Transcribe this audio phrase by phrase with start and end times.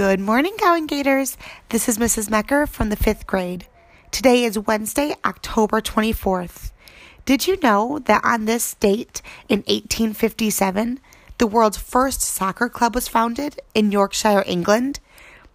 [0.00, 1.36] Good morning, Gowan Gators.
[1.68, 2.30] This is Mrs.
[2.30, 3.66] Mecker from the fifth grade.
[4.10, 6.70] Today is Wednesday, October 24th.
[7.26, 11.00] Did you know that on this date in 1857,
[11.36, 15.00] the world's first soccer club was founded in Yorkshire, England?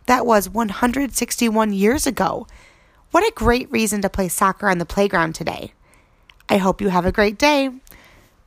[0.05, 2.45] That was 161 years ago.
[3.09, 5.73] What a great reason to play soccer on the playground today.
[6.47, 7.71] I hope you have a great day.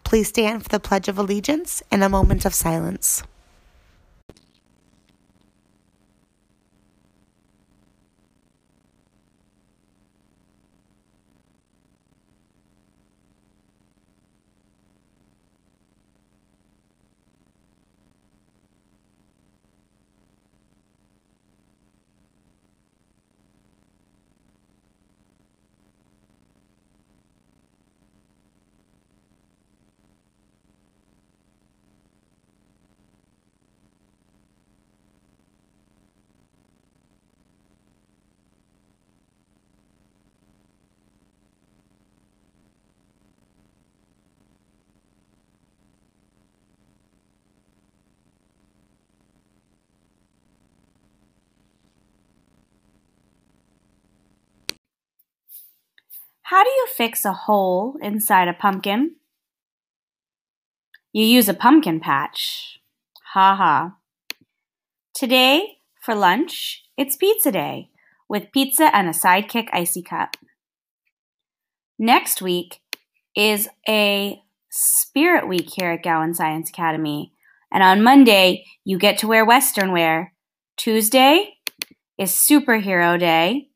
[0.04, 3.24] Please stand for the Pledge of Allegiance and a moment of silence.
[56.48, 59.16] How do you fix a hole inside a pumpkin?
[61.12, 62.80] You use a pumpkin patch.
[63.34, 63.96] Ha ha.
[65.14, 67.90] Today, for lunch, it's pizza day
[68.30, 70.38] with pizza and a sidekick icy cup.
[71.98, 72.80] Next week
[73.36, 77.34] is a spirit week here at Gowan Science Academy.
[77.70, 80.32] And on Monday, you get to wear Western wear.
[80.78, 81.58] Tuesday
[82.16, 83.68] is superhero day.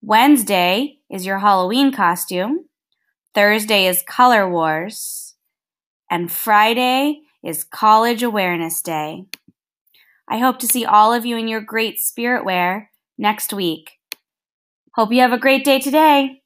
[0.00, 2.66] Wednesday is your Halloween costume.
[3.34, 5.34] Thursday is Color Wars.
[6.08, 9.24] And Friday is College Awareness Day.
[10.28, 13.90] I hope to see all of you in your great spirit wear next week.
[14.94, 16.42] Hope you have a great day today.